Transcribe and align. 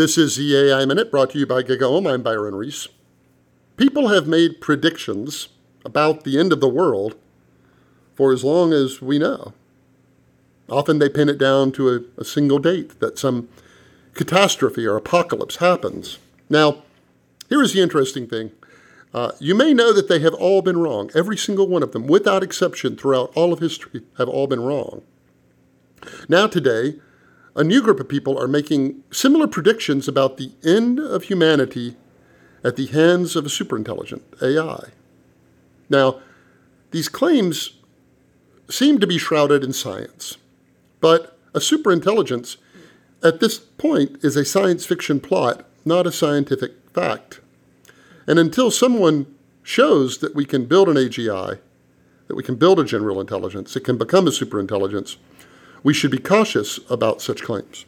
This 0.00 0.16
is 0.16 0.36
the 0.36 0.56
AI 0.56 0.86
Minute 0.86 1.10
brought 1.10 1.28
to 1.32 1.38
you 1.38 1.46
by 1.46 1.62
GigaOM. 1.62 2.10
I'm 2.10 2.22
Byron 2.22 2.54
Reese. 2.54 2.88
People 3.76 4.08
have 4.08 4.26
made 4.26 4.58
predictions 4.58 5.48
about 5.84 6.24
the 6.24 6.38
end 6.38 6.54
of 6.54 6.60
the 6.60 6.70
world 6.70 7.16
for 8.14 8.32
as 8.32 8.42
long 8.42 8.72
as 8.72 9.02
we 9.02 9.18
know. 9.18 9.52
Often 10.70 11.00
they 11.00 11.10
pin 11.10 11.28
it 11.28 11.36
down 11.36 11.70
to 11.72 11.90
a, 11.90 12.00
a 12.22 12.24
single 12.24 12.58
date 12.58 12.98
that 13.00 13.18
some 13.18 13.50
catastrophe 14.14 14.86
or 14.86 14.96
apocalypse 14.96 15.56
happens. 15.56 16.18
Now, 16.48 16.82
here 17.50 17.62
is 17.62 17.74
the 17.74 17.82
interesting 17.82 18.26
thing. 18.26 18.52
Uh, 19.12 19.32
you 19.38 19.54
may 19.54 19.74
know 19.74 19.92
that 19.92 20.08
they 20.08 20.20
have 20.20 20.32
all 20.32 20.62
been 20.62 20.78
wrong. 20.78 21.10
Every 21.14 21.36
single 21.36 21.68
one 21.68 21.82
of 21.82 21.92
them, 21.92 22.06
without 22.06 22.42
exception, 22.42 22.96
throughout 22.96 23.32
all 23.34 23.52
of 23.52 23.58
history, 23.58 24.00
have 24.16 24.30
all 24.30 24.46
been 24.46 24.62
wrong. 24.62 25.02
Now, 26.26 26.46
today, 26.46 26.94
a 27.54 27.64
new 27.64 27.82
group 27.82 28.00
of 28.00 28.08
people 28.08 28.38
are 28.40 28.48
making 28.48 29.02
similar 29.10 29.46
predictions 29.46 30.06
about 30.06 30.36
the 30.36 30.52
end 30.64 30.98
of 30.98 31.24
humanity 31.24 31.96
at 32.62 32.76
the 32.76 32.86
hands 32.86 33.36
of 33.36 33.46
a 33.46 33.48
superintelligent 33.48 34.22
AI. 34.42 34.90
Now, 35.88 36.20
these 36.90 37.08
claims 37.08 37.70
seem 38.68 39.00
to 39.00 39.06
be 39.06 39.18
shrouded 39.18 39.64
in 39.64 39.72
science, 39.72 40.36
but 41.00 41.38
a 41.54 41.58
superintelligence 41.58 42.56
at 43.22 43.40
this 43.40 43.58
point 43.58 44.22
is 44.22 44.36
a 44.36 44.44
science 44.44 44.86
fiction 44.86 45.20
plot, 45.20 45.64
not 45.84 46.06
a 46.06 46.12
scientific 46.12 46.72
fact. 46.92 47.40
And 48.26 48.38
until 48.38 48.70
someone 48.70 49.34
shows 49.62 50.18
that 50.18 50.34
we 50.34 50.44
can 50.44 50.66
build 50.66 50.88
an 50.88 50.96
AGI, 50.96 51.58
that 52.28 52.36
we 52.36 52.42
can 52.42 52.54
build 52.54 52.78
a 52.78 52.84
general 52.84 53.20
intelligence, 53.20 53.74
it 53.74 53.84
can 53.84 53.98
become 53.98 54.26
a 54.26 54.30
superintelligence, 54.30 55.16
we 55.82 55.94
should 55.94 56.10
be 56.10 56.18
cautious 56.18 56.78
about 56.90 57.22
such 57.22 57.42
claims. 57.42 57.84